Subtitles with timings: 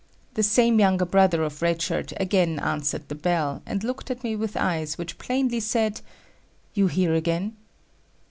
[0.33, 4.35] The same younger brother of Red Shirt again answered the bell, and looked at me
[4.35, 6.01] with eyes which plainly said,
[6.73, 7.55] "You here again?"